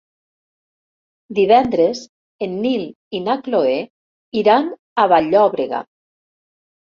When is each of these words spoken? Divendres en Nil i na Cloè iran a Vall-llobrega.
Divendres 1.39 2.01
en 2.45 2.55
Nil 2.63 2.87
i 3.19 3.21
na 3.27 3.35
Cloè 3.49 3.75
iran 4.43 4.67
a 5.05 5.07
Vall-llobrega. 5.13 5.85